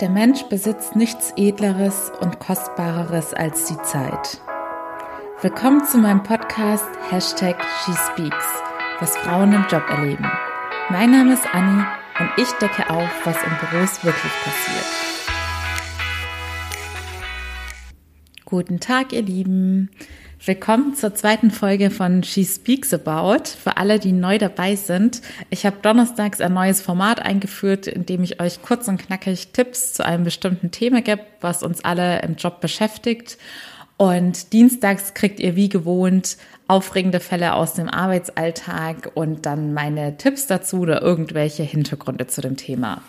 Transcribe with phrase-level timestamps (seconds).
[0.00, 4.40] Der Mensch besitzt nichts Edleres und Kostbareres als die Zeit.
[5.42, 8.46] Willkommen zu meinem Podcast Hashtag SheSpeaks,
[8.98, 10.24] was Frauen im Job erleben.
[10.88, 11.84] Mein Name ist Anni
[12.18, 14.86] und ich decke auf, was in Büros wirklich passiert.
[18.46, 19.90] Guten Tag, ihr Lieben.
[20.42, 23.44] Willkommen zur zweiten Folge von She Speaks About.
[23.62, 25.20] Für alle, die neu dabei sind,
[25.50, 29.92] ich habe donnerstags ein neues Format eingeführt, in dem ich euch kurz und knackig Tipps
[29.92, 33.36] zu einem bestimmten Thema gebe, was uns alle im Job beschäftigt.
[33.98, 40.46] Und dienstags kriegt ihr wie gewohnt aufregende Fälle aus dem Arbeitsalltag und dann meine Tipps
[40.46, 43.02] dazu oder irgendwelche Hintergründe zu dem Thema.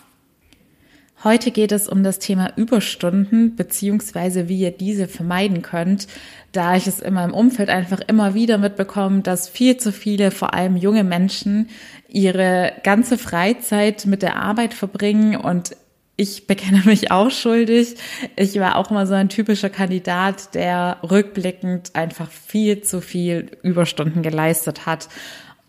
[1.24, 6.08] Heute geht es um das Thema Überstunden beziehungsweise wie ihr diese vermeiden könnt,
[6.52, 10.56] da ich es in meinem Umfeld einfach immer wieder mitbekomme, dass viel zu viele, vor
[10.56, 11.70] allem junge Menschen,
[12.08, 15.78] ihre ganze Freizeit mit der Arbeit verbringen und
[16.18, 17.98] ich bekenne mich auch schuldig.
[18.36, 24.24] Ich war auch immer so ein typischer Kandidat, der rückblickend einfach viel zu viel Überstunden
[24.24, 25.08] geleistet hat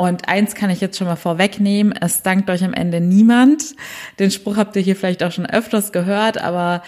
[0.03, 3.77] und eins kann ich jetzt schon mal vorwegnehmen, es dankt euch am Ende niemand.
[4.19, 6.83] Den Spruch habt ihr hier vielleicht auch schon öfters gehört, aber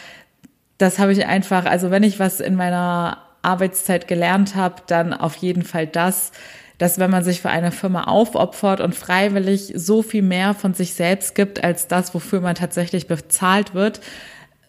[0.78, 5.36] das habe ich einfach, also wenn ich was in meiner Arbeitszeit gelernt habe, dann auf
[5.36, 6.32] jeden Fall das,
[6.78, 10.94] dass wenn man sich für eine Firma aufopfert und freiwillig so viel mehr von sich
[10.94, 14.00] selbst gibt als das, wofür man tatsächlich bezahlt wird,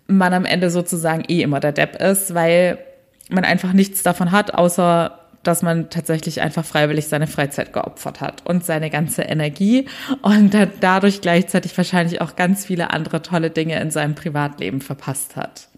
[0.06, 2.78] man am Ende sozusagen eh immer der Depp ist, weil
[3.28, 8.46] man einfach nichts davon hat, außer dass man tatsächlich einfach freiwillig seine Freizeit geopfert hat
[8.46, 9.88] und seine ganze Energie
[10.22, 15.70] und dadurch gleichzeitig wahrscheinlich auch ganz viele andere tolle Dinge in seinem Privatleben verpasst hat.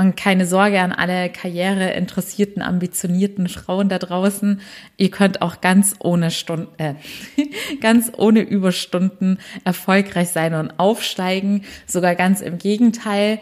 [0.00, 4.62] Und keine Sorge an alle karriereinteressierten, ambitionierten Frauen da draußen.
[4.96, 6.94] Ihr könnt auch ganz ohne Stunden, äh,
[7.82, 11.64] ganz ohne Überstunden erfolgreich sein und aufsteigen.
[11.86, 13.40] Sogar ganz im Gegenteil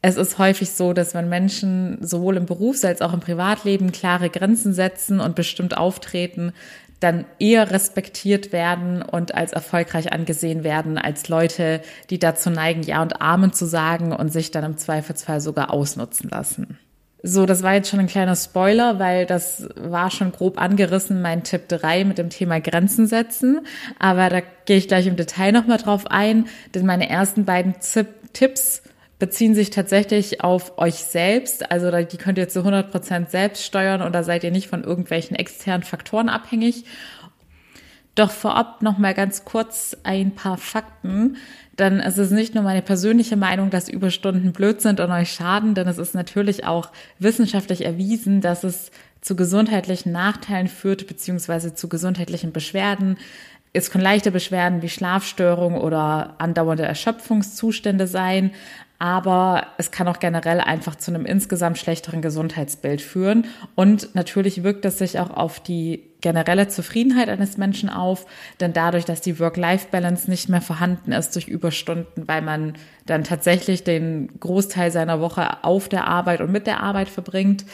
[0.00, 4.30] es ist häufig so, dass wenn Menschen sowohl im Berufs- als auch im Privatleben klare
[4.30, 6.52] Grenzen setzen und bestimmt auftreten,
[7.00, 13.02] dann eher respektiert werden und als erfolgreich angesehen werden als Leute, die dazu neigen, Ja
[13.02, 16.78] und Amen zu sagen und sich dann im Zweifelsfall sogar ausnutzen lassen.
[17.22, 21.42] So, das war jetzt schon ein kleiner Spoiler, weil das war schon grob angerissen, mein
[21.42, 23.66] Tipp 3 mit dem Thema Grenzen setzen.
[23.98, 27.74] Aber da gehe ich gleich im Detail nochmal drauf ein, denn meine ersten beiden
[28.32, 28.82] Tipps
[29.18, 31.70] beziehen sich tatsächlich auf euch selbst.
[31.70, 34.84] Also die könnt ihr zu 100 Prozent selbst steuern und da seid ihr nicht von
[34.84, 36.84] irgendwelchen externen Faktoren abhängig.
[38.14, 41.36] Doch vorab noch mal ganz kurz ein paar Fakten,
[41.78, 45.74] denn es ist nicht nur meine persönliche Meinung, dass Überstunden blöd sind und euch schaden,
[45.74, 46.90] denn es ist natürlich auch
[47.20, 48.90] wissenschaftlich erwiesen, dass es
[49.20, 53.18] zu gesundheitlichen Nachteilen führt, beziehungsweise zu gesundheitlichen Beschwerden.
[53.78, 58.50] Es können leichte Beschwerden wie Schlafstörungen oder andauernde Erschöpfungszustände sein,
[58.98, 63.46] aber es kann auch generell einfach zu einem insgesamt schlechteren Gesundheitsbild führen.
[63.76, 68.26] Und natürlich wirkt es sich auch auf die generelle Zufriedenheit eines Menschen auf,
[68.58, 72.72] denn dadurch, dass die Work-Life-Balance nicht mehr vorhanden ist durch Überstunden, weil man
[73.06, 77.64] dann tatsächlich den Großteil seiner Woche auf der Arbeit und mit der Arbeit verbringt,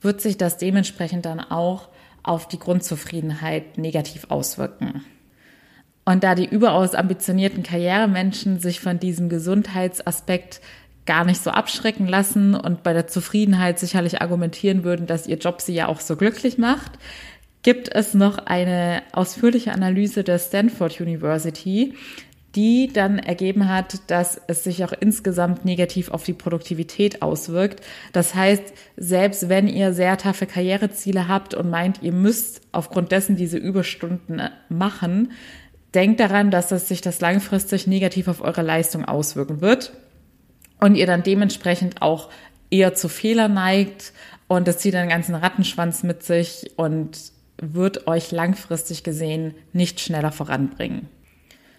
[0.00, 1.88] wird sich das dementsprechend dann auch
[2.24, 5.04] auf die Grundzufriedenheit negativ auswirken.
[6.08, 10.62] Und da die überaus ambitionierten Karrieremenschen sich von diesem Gesundheitsaspekt
[11.04, 15.60] gar nicht so abschrecken lassen und bei der Zufriedenheit sicherlich argumentieren würden, dass ihr Job
[15.60, 16.92] sie ja auch so glücklich macht,
[17.62, 21.92] gibt es noch eine ausführliche Analyse der Stanford University,
[22.54, 27.84] die dann ergeben hat, dass es sich auch insgesamt negativ auf die Produktivität auswirkt.
[28.14, 28.64] Das heißt,
[28.96, 34.40] selbst wenn ihr sehr taffe Karriereziele habt und meint, ihr müsst aufgrund dessen diese Überstunden
[34.70, 35.32] machen,
[35.94, 39.92] denkt daran, dass das sich das langfristig negativ auf eure Leistung auswirken wird
[40.80, 42.28] und ihr dann dementsprechend auch
[42.70, 44.12] eher zu Fehler neigt
[44.46, 50.32] und das zieht einen ganzen Rattenschwanz mit sich und wird euch langfristig gesehen nicht schneller
[50.32, 51.08] voranbringen.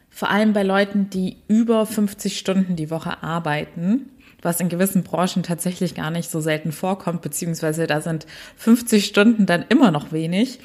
[0.10, 4.10] Vor allem bei Leuten, die über 50 Stunden die Woche arbeiten,
[4.42, 8.26] was in gewissen Branchen tatsächlich gar nicht so selten vorkommt, beziehungsweise da sind
[8.58, 10.60] 50 Stunden dann immer noch wenig,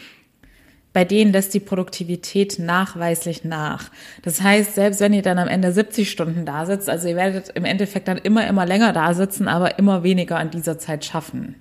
[0.95, 3.91] bei denen lässt die Produktivität nachweislich nach.
[4.23, 7.51] Das heißt, selbst wenn ihr dann am Ende 70 Stunden da sitzt, also ihr werdet
[7.51, 11.57] im Endeffekt dann immer, immer länger da sitzen, aber immer weniger an dieser Zeit schaffen.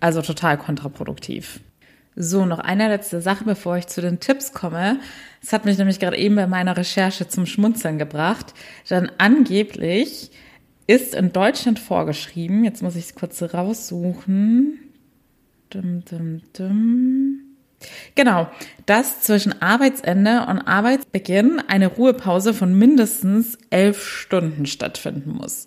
[0.00, 1.60] Also total kontraproduktiv.
[2.16, 4.98] So, noch eine letzte Sache, bevor ich zu den Tipps komme.
[5.42, 8.54] Es hat mich nämlich gerade eben bei meiner Recherche zum Schmunzeln gebracht.
[8.88, 10.30] Dann angeblich
[10.86, 14.78] ist in Deutschland vorgeschrieben, jetzt muss ich es kurz raussuchen.
[15.70, 17.51] Dum, dum, dum
[18.14, 18.48] Genau,
[18.86, 25.66] dass zwischen Arbeitsende und Arbeitsbeginn eine Ruhepause von mindestens elf Stunden stattfinden muss.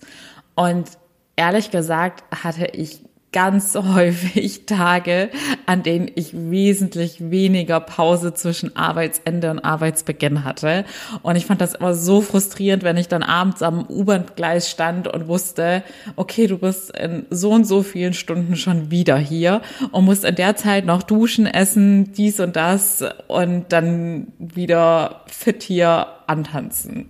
[0.56, 0.89] Und
[1.35, 3.01] ehrlich gesagt hatte ich
[3.36, 5.30] ganz häufig Tage,
[5.66, 10.86] an denen ich wesentlich weniger Pause zwischen Arbeitsende und Arbeitsbeginn hatte.
[11.22, 15.28] Und ich fand das immer so frustrierend, wenn ich dann abends am U-Bahn-Gleis stand und
[15.28, 15.84] wusste,
[16.16, 19.62] okay, du bist in so und so vielen Stunden schon wieder hier
[19.92, 25.62] und musst in der Zeit noch duschen, essen, dies und das und dann wieder fit
[25.62, 27.10] hier antanzen.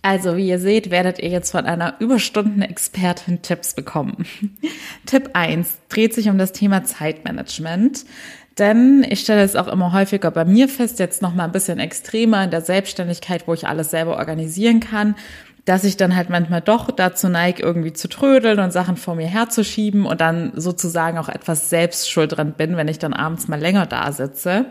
[0.00, 4.26] Also, wie ihr seht, werdet ihr jetzt von einer Überstunden-Expertin Tipps bekommen.
[5.06, 8.04] Tipp 1 dreht sich um das Thema Zeitmanagement.
[8.58, 11.78] Denn ich stelle es auch immer häufiger bei mir fest, jetzt noch mal ein bisschen
[11.78, 15.14] extremer in der Selbstständigkeit, wo ich alles selber organisieren kann,
[15.68, 19.26] dass ich dann halt manchmal doch dazu neige, irgendwie zu trödeln und Sachen vor mir
[19.26, 23.60] herzuschieben und dann sozusagen auch etwas selbst schuld dran bin, wenn ich dann abends mal
[23.60, 24.64] länger da sitze.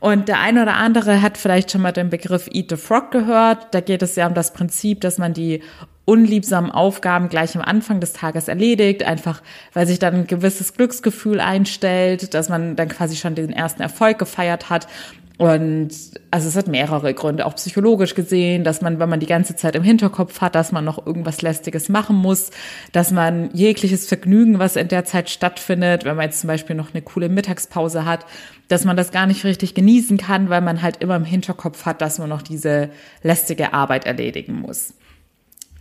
[0.00, 3.72] Und der eine oder andere hat vielleicht schon mal den Begriff Eat the Frog gehört.
[3.72, 5.62] Da geht es ja um das Prinzip, dass man die
[6.04, 9.40] unliebsamen Aufgaben gleich am Anfang des Tages erledigt, einfach
[9.72, 14.18] weil sich dann ein gewisses Glücksgefühl einstellt, dass man dann quasi schon den ersten Erfolg
[14.18, 14.88] gefeiert hat
[15.36, 15.90] und
[16.30, 19.74] also es hat mehrere Gründe, auch psychologisch gesehen, dass man, wenn man die ganze Zeit
[19.74, 22.50] im Hinterkopf hat, dass man noch irgendwas Lästiges machen muss,
[22.92, 26.94] dass man jegliches Vergnügen, was in der Zeit stattfindet, wenn man jetzt zum Beispiel noch
[26.94, 28.26] eine coole Mittagspause hat,
[28.68, 32.00] dass man das gar nicht richtig genießen kann, weil man halt immer im Hinterkopf hat,
[32.00, 32.90] dass man noch diese
[33.24, 34.94] lästige Arbeit erledigen muss.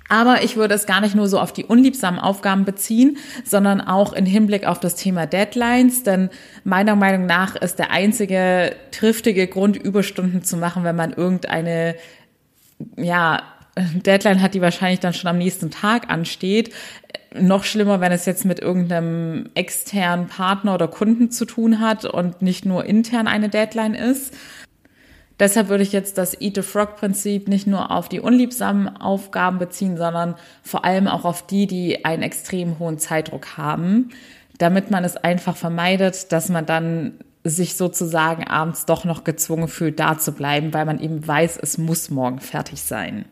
[0.09, 4.13] Aber ich würde es gar nicht nur so auf die unliebsamen Aufgaben beziehen, sondern auch
[4.13, 6.03] in Hinblick auf das Thema Deadlines.
[6.03, 6.29] Denn
[6.63, 11.95] meiner Meinung nach ist der einzige triftige Grund, Überstunden zu machen, wenn man irgendeine,
[12.97, 13.43] ja,
[13.75, 16.73] Deadline hat, die wahrscheinlich dann schon am nächsten Tag ansteht.
[17.33, 22.43] Noch schlimmer, wenn es jetzt mit irgendeinem externen Partner oder Kunden zu tun hat und
[22.43, 24.35] nicht nur intern eine Deadline ist.
[25.43, 29.59] Deshalb würde ich jetzt das Eat the Frog Prinzip nicht nur auf die unliebsamen Aufgaben
[29.59, 34.11] beziehen, sondern vor allem auch auf die, die einen extrem hohen Zeitdruck haben,
[34.57, 39.99] damit man es einfach vermeidet, dass man dann sich sozusagen abends doch noch gezwungen fühlt,
[39.99, 43.25] da zu bleiben, weil man eben weiß, es muss morgen fertig sein.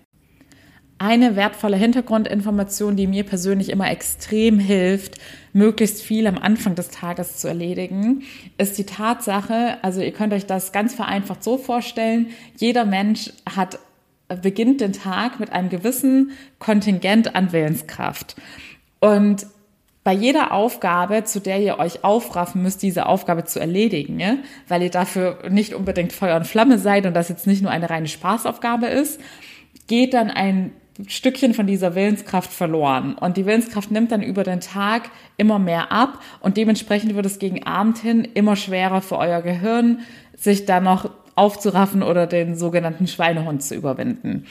[1.04, 5.18] Eine wertvolle Hintergrundinformation, die mir persönlich immer extrem hilft,
[5.52, 8.22] möglichst viel am Anfang des Tages zu erledigen,
[8.60, 13.80] ist die Tatsache, also ihr könnt euch das ganz vereinfacht so vorstellen, jeder Mensch hat
[14.44, 18.36] beginnt den Tag mit einem gewissen Kontingent an Willenskraft.
[19.00, 19.48] Und
[20.04, 24.36] bei jeder Aufgabe, zu der ihr euch aufraffen müsst, diese Aufgabe zu erledigen, ja?
[24.68, 27.90] weil ihr dafür nicht unbedingt Feuer und Flamme seid und das jetzt nicht nur eine
[27.90, 29.20] reine Spaßaufgabe ist,
[29.88, 30.72] geht dann ein
[31.08, 33.16] Stückchen von dieser Willenskraft verloren.
[33.16, 37.40] Und die Willenskraft nimmt dann über den Tag immer mehr ab und dementsprechend wird es
[37.40, 40.00] gegen Abend hin immer schwerer für euer Gehirn,
[40.36, 44.46] sich da noch aufzuraffen oder den sogenannten Schweinehund zu überwinden.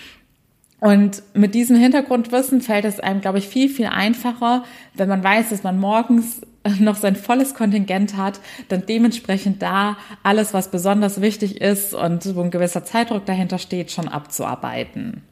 [0.80, 4.64] Und mit diesem Hintergrundwissen fällt es einem, glaube ich, viel, viel einfacher,
[4.94, 6.40] wenn man weiß, dass man morgens
[6.78, 12.40] noch sein volles Kontingent hat, dann dementsprechend da alles, was besonders wichtig ist und wo
[12.40, 15.22] ein gewisser Zeitdruck dahinter steht, schon abzuarbeiten.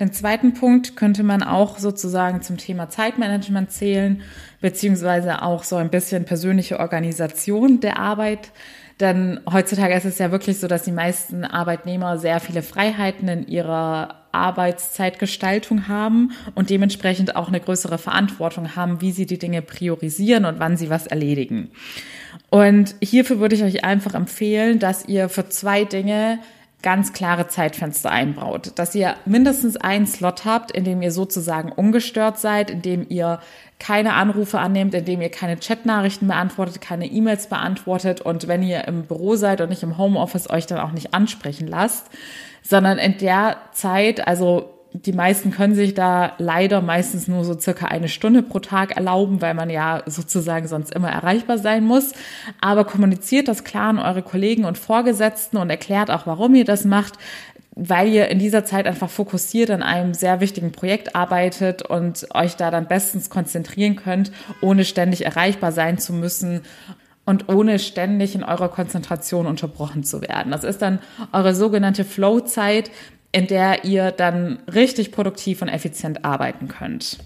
[0.00, 4.22] Den zweiten Punkt könnte man auch sozusagen zum Thema Zeitmanagement zählen,
[4.60, 8.52] beziehungsweise auch so ein bisschen persönliche Organisation der Arbeit.
[9.00, 13.46] Denn heutzutage ist es ja wirklich so, dass die meisten Arbeitnehmer sehr viele Freiheiten in
[13.46, 20.44] ihrer Arbeitszeitgestaltung haben und dementsprechend auch eine größere Verantwortung haben, wie sie die Dinge priorisieren
[20.44, 21.70] und wann sie was erledigen.
[22.50, 26.38] Und hierfür würde ich euch einfach empfehlen, dass ihr für zwei Dinge
[26.82, 32.38] ganz klare Zeitfenster einbaut, dass ihr mindestens einen Slot habt, in dem ihr sozusagen ungestört
[32.38, 33.40] seid, in dem ihr
[33.80, 38.86] keine Anrufe annehmt, in dem ihr keine Chatnachrichten beantwortet, keine E-Mails beantwortet und wenn ihr
[38.86, 42.06] im Büro seid und nicht im Homeoffice euch dann auch nicht ansprechen lasst,
[42.62, 47.86] sondern in der Zeit, also die meisten können sich da leider meistens nur so circa
[47.86, 52.12] eine Stunde pro Tag erlauben, weil man ja sozusagen sonst immer erreichbar sein muss.
[52.60, 56.84] Aber kommuniziert das klar an eure Kollegen und Vorgesetzten und erklärt auch, warum ihr das
[56.84, 57.14] macht,
[57.74, 62.56] weil ihr in dieser Zeit einfach fokussiert an einem sehr wichtigen Projekt arbeitet und euch
[62.56, 66.62] da dann bestens konzentrieren könnt, ohne ständig erreichbar sein zu müssen
[67.24, 70.50] und ohne ständig in eurer Konzentration unterbrochen zu werden.
[70.50, 70.98] Das ist dann
[71.30, 72.90] eure sogenannte Flow-Zeit,
[73.38, 77.18] in der ihr dann richtig produktiv und effizient arbeiten könnt.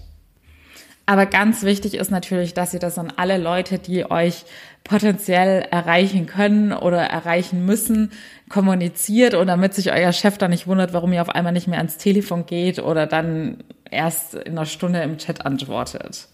[1.07, 4.45] Aber ganz wichtig ist natürlich, dass ihr das an alle Leute, die euch
[4.83, 8.11] potenziell erreichen können oder erreichen müssen,
[8.47, 11.79] kommuniziert und damit sich euer Chef dann nicht wundert, warum ihr auf einmal nicht mehr
[11.79, 16.27] ans Telefon geht oder dann erst in einer Stunde im Chat antwortet.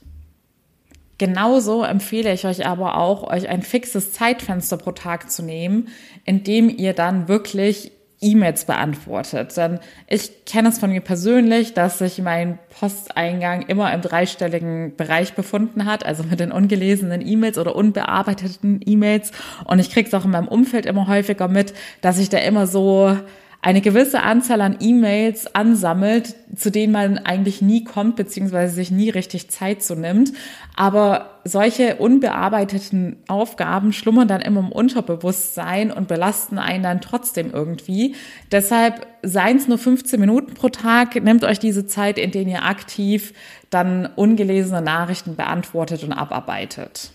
[1.17, 5.87] Genauso empfehle ich euch aber auch, euch ein fixes Zeitfenster pro Tag zu nehmen,
[6.25, 9.55] in dem ihr dann wirklich E-Mails beantwortet.
[9.55, 15.33] Denn ich kenne es von mir persönlich, dass sich mein Posteingang immer im dreistelligen Bereich
[15.33, 19.31] befunden hat, also mit den ungelesenen E-Mails oder unbearbeiteten E-Mails.
[19.65, 22.67] Und ich kriege es auch in meinem Umfeld immer häufiger mit, dass ich da immer
[22.67, 23.17] so
[23.61, 29.09] eine gewisse Anzahl an E-Mails ansammelt, zu denen man eigentlich nie kommt, beziehungsweise sich nie
[29.09, 30.31] richtig Zeit so nimmt.
[30.77, 38.15] Aber solche unbearbeiteten Aufgaben schlummern dann immer im Unterbewusstsein und belasten einen dann trotzdem irgendwie.
[38.49, 41.21] Deshalb seien es nur 15 Minuten pro Tag.
[41.21, 43.33] Nehmt euch diese Zeit, in denen ihr aktiv
[43.69, 47.11] dann ungelesene Nachrichten beantwortet und abarbeitet.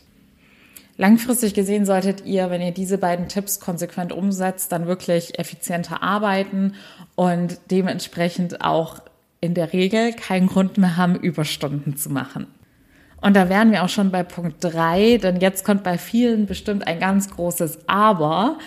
[0.96, 6.74] Langfristig gesehen solltet ihr, wenn ihr diese beiden Tipps konsequent umsetzt, dann wirklich effizienter arbeiten
[7.16, 9.00] und dementsprechend auch
[9.40, 12.46] in der Regel keinen Grund mehr haben, Überstunden zu machen.
[13.20, 16.86] Und da wären wir auch schon bei Punkt drei, denn jetzt kommt bei vielen bestimmt
[16.86, 18.58] ein ganz großes Aber.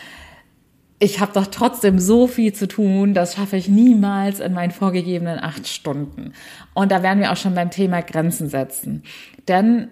[1.00, 5.40] Ich habe doch trotzdem so viel zu tun, das schaffe ich niemals in meinen vorgegebenen
[5.40, 6.34] acht Stunden.
[6.74, 9.04] Und da wären wir auch schon beim Thema Grenzen setzen.
[9.48, 9.90] Denn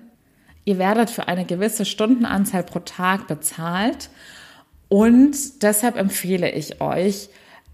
[0.66, 4.10] Ihr werdet für eine gewisse Stundenanzahl pro Tag bezahlt
[4.90, 7.30] und deshalb empfehle ich euch,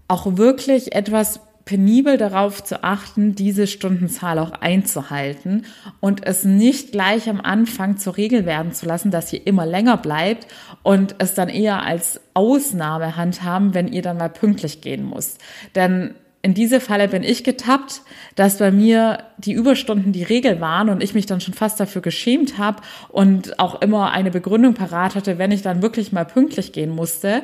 [0.08, 5.64] auch wirklich etwas penibel darauf zu achten, diese Stundenzahl auch einzuhalten
[6.00, 9.96] und es nicht gleich am Anfang zur Regel werden zu lassen, dass ihr immer länger
[9.96, 10.46] bleibt
[10.82, 15.40] und es dann eher als Ausnahme handhaben, wenn ihr dann mal pünktlich gehen müsst.
[15.74, 18.02] Denn in diese Falle bin ich getappt,
[18.34, 22.02] dass bei mir die Überstunden die Regel waren und ich mich dann schon fast dafür
[22.02, 26.72] geschämt habe und auch immer eine Begründung parat hatte, wenn ich dann wirklich mal pünktlich
[26.72, 27.42] gehen musste.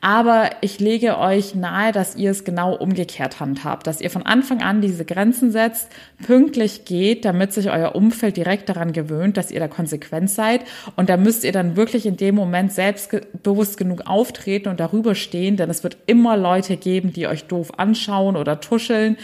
[0.00, 4.62] Aber ich lege euch nahe, dass ihr es genau umgekehrt handhabt, dass ihr von Anfang
[4.62, 5.88] an diese Grenzen setzt,
[6.24, 10.62] pünktlich geht, damit sich euer Umfeld direkt daran gewöhnt, dass ihr da konsequent seid.
[10.96, 15.56] Und da müsst ihr dann wirklich in dem Moment selbstbewusst genug auftreten und darüber stehen,
[15.56, 19.16] denn es wird immer Leute geben, die euch doof anschauen oder tuscheln.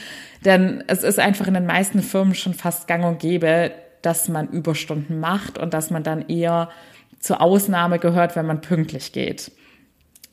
[0.45, 4.49] Denn es ist einfach in den meisten Firmen schon fast gang und gäbe, dass man
[4.49, 6.69] Überstunden macht und dass man dann eher
[7.19, 9.51] zur Ausnahme gehört, wenn man pünktlich geht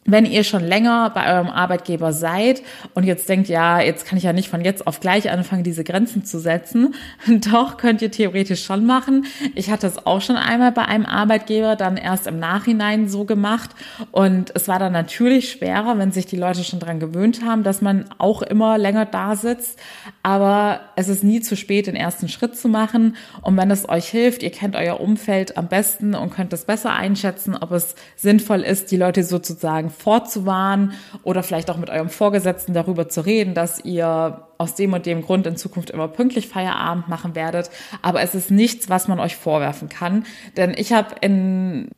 [0.05, 2.61] wenn ihr schon länger bei eurem Arbeitgeber seid
[2.93, 5.83] und jetzt denkt, ja, jetzt kann ich ja nicht von jetzt auf gleich anfangen, diese
[5.83, 6.95] Grenzen zu setzen,
[7.51, 9.25] doch könnt ihr theoretisch schon machen.
[9.55, 13.71] Ich hatte es auch schon einmal bei einem Arbeitgeber dann erst im Nachhinein so gemacht.
[14.11, 17.81] Und es war dann natürlich schwerer, wenn sich die Leute schon dran gewöhnt haben, dass
[17.81, 19.79] man auch immer länger da sitzt,
[20.21, 23.15] aber es ist nie zu spät, den ersten Schritt zu machen.
[23.41, 26.93] Und wenn es euch hilft, ihr kennt euer Umfeld am besten und könnt es besser
[26.93, 32.73] einschätzen, ob es sinnvoll ist, die Leute sozusagen vorzuwarnen oder vielleicht auch mit eurem Vorgesetzten
[32.73, 37.07] darüber zu reden, dass ihr aus dem und dem Grund in Zukunft immer pünktlich Feierabend
[37.07, 37.69] machen werdet.
[38.01, 40.25] Aber es ist nichts, was man euch vorwerfen kann.
[40.57, 41.89] Denn ich habe in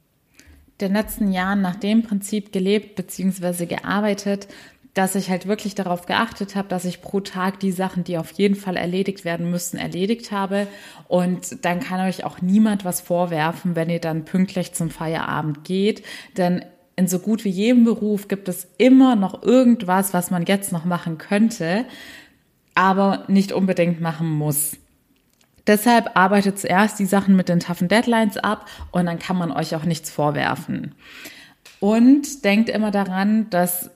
[0.82, 3.66] den letzten Jahren nach dem Prinzip gelebt bzw.
[3.66, 4.48] gearbeitet,
[4.96, 8.32] dass ich halt wirklich darauf geachtet habe, dass ich pro Tag die Sachen, die auf
[8.32, 10.68] jeden Fall erledigt werden müssen, erledigt habe.
[11.10, 16.04] Und dann kann euch auch niemand was vorwerfen, wenn ihr dann pünktlich zum Feierabend geht.
[16.38, 16.64] Denn
[16.96, 20.86] in so gut wie jedem Beruf gibt es immer noch irgendwas, was man jetzt noch
[20.86, 21.86] machen könnte,
[22.74, 24.78] aber nicht unbedingt machen muss.
[25.68, 29.76] Deshalb arbeitet zuerst die Sachen mit den toughen Deadlines ab und dann kann man euch
[29.76, 30.94] auch nichts vorwerfen.
[31.80, 33.90] Und denkt immer daran, dass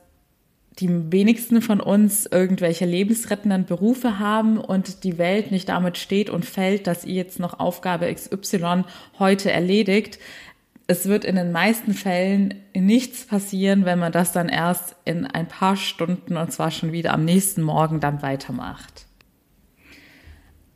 [0.80, 6.46] die wenigsten von uns irgendwelche lebensrettenden Berufe haben und die Welt nicht damit steht und
[6.46, 8.84] fällt, dass ihr jetzt noch Aufgabe XY
[9.20, 10.20] heute erledigt
[10.90, 15.48] es wird in den meisten Fällen nichts passieren, wenn man das dann erst in ein
[15.48, 19.06] paar Stunden und zwar schon wieder am nächsten Morgen dann weitermacht.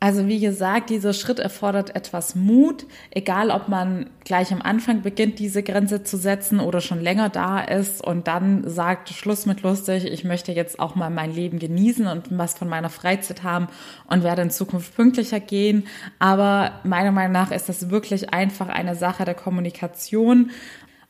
[0.04, 5.38] Also wie gesagt, dieser Schritt erfordert etwas Mut, egal ob man gleich am Anfang beginnt,
[5.38, 10.04] diese Grenze zu setzen oder schon länger da ist und dann sagt, Schluss mit lustig,
[10.04, 13.68] ich möchte jetzt auch mal mein Leben genießen und was von meiner Freizeit haben
[14.06, 15.86] und werde in Zukunft pünktlicher gehen.
[16.18, 20.50] Aber meiner Meinung nach ist das wirklich einfach eine Sache der Kommunikation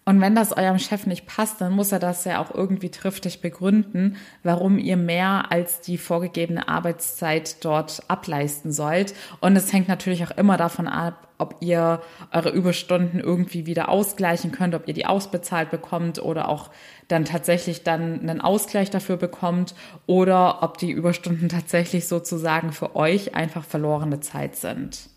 [0.06, 3.40] und wenn das eurem Chef nicht passt, dann muss er das ja auch irgendwie triftig
[3.40, 9.14] begründen, warum ihr mehr als die vorgegebene Arbeitszeit dort ableisten sollt.
[9.40, 14.52] Und es hängt natürlich auch immer davon ab, ob ihr eure Überstunden irgendwie wieder ausgleichen
[14.52, 16.70] könnt, ob ihr die ausbezahlt bekommt oder auch
[17.08, 19.74] dann tatsächlich dann einen Ausgleich dafür bekommt
[20.06, 25.13] oder ob die Überstunden tatsächlich sozusagen für euch einfach verlorene Zeit sind.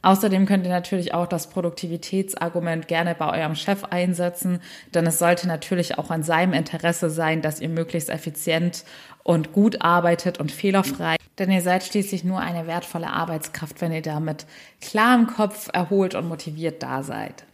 [0.00, 4.60] Außerdem könnt ihr natürlich auch das Produktivitätsargument gerne bei eurem Chef einsetzen,
[4.94, 8.84] denn es sollte natürlich auch an seinem Interesse sein, dass ihr möglichst effizient
[9.24, 11.16] und gut arbeitet und fehlerfrei.
[11.38, 14.46] Denn ihr seid schließlich nur eine wertvolle Arbeitskraft, wenn ihr damit
[14.80, 17.44] klar im Kopf erholt und motiviert da seid.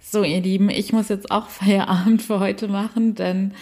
[0.00, 3.52] So, ihr Lieben, ich muss jetzt auch Feierabend für heute machen, denn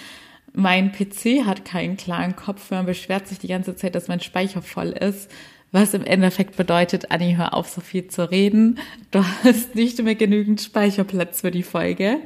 [0.52, 2.70] mein PC hat keinen klaren Kopf.
[2.70, 5.30] Man beschwert sich die ganze Zeit, dass mein Speicher voll ist.
[5.74, 8.78] Was im Endeffekt bedeutet, Anni, hör auf, so viel zu reden.
[9.10, 12.18] Du hast nicht mehr genügend Speicherplatz für die Folge.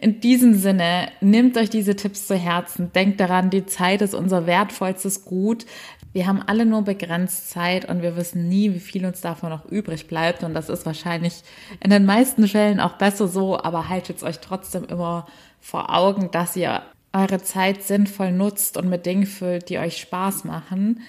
[0.00, 2.92] In diesem Sinne, nehmt euch diese Tipps zu Herzen.
[2.92, 5.66] Denkt daran, die Zeit ist unser wertvollstes Gut.
[6.12, 9.70] Wir haben alle nur begrenzt Zeit und wir wissen nie, wie viel uns davon noch
[9.70, 10.42] übrig bleibt.
[10.42, 11.42] Und das ist wahrscheinlich
[11.78, 15.28] in den meisten Fällen auch besser so, aber haltet es euch trotzdem immer
[15.60, 20.42] vor Augen, dass ihr eure Zeit sinnvoll nutzt und mit Dingen füllt, die euch Spaß
[20.42, 21.00] machen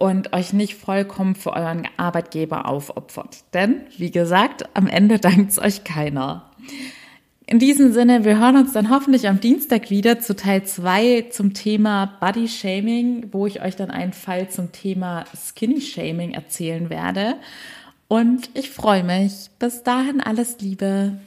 [0.00, 3.44] und euch nicht vollkommen für euren Arbeitgeber aufopfert.
[3.52, 6.50] Denn, wie gesagt, am Ende dankt es euch keiner.
[7.46, 11.52] In diesem Sinne, wir hören uns dann hoffentlich am Dienstag wieder zu Teil 2 zum
[11.52, 17.34] Thema Body Shaming, wo ich euch dann einen Fall zum Thema Skinny Shaming erzählen werde.
[18.08, 19.50] Und ich freue mich.
[19.58, 21.18] Bis dahin alles Liebe.